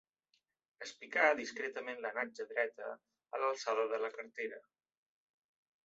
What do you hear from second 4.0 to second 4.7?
la cartera.